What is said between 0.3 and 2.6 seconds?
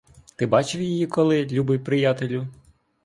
Ти бачив її коли, любий приятелю?